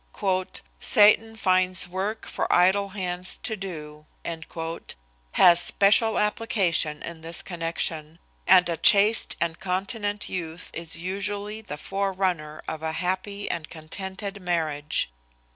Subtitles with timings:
[0.79, 4.07] "Satan finds work for idle hands to do,"
[5.33, 8.17] has special application in this connection,
[8.47, 14.41] and a chaste and continent youth is usually the forerunner of a happy and contented
[14.41, 15.11] marriage.